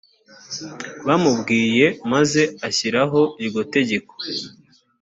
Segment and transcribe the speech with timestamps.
[1.07, 4.13] bamubwiye maze ashyiraho iryo tegeko